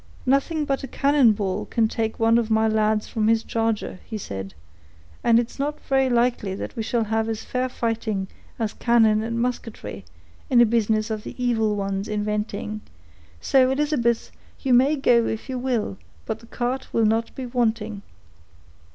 [0.25, 4.17] "Nothing but a cannon ball can take one of my lads from his charger," he
[4.17, 4.55] said;
[5.23, 8.27] "and it's not very likely that we shall have as fair fighting
[8.57, 10.03] as cannon and musketry,
[10.49, 12.81] in a business of the evil one's inventing;
[13.39, 18.01] so, Elizabeth, you may go if you will, but the cart will not be wanting."